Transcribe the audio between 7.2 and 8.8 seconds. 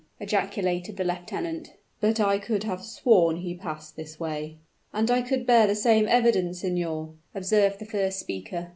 observed the first speaker.